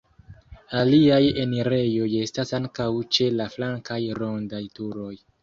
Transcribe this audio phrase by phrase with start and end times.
[0.77, 5.15] Aliaj enirejoj estas ankaŭ ĉe la flankaj rondaj turoj.